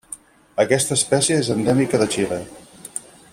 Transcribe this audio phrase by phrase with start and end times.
[0.63, 2.41] Aquesta espècie és endèmica de Xile.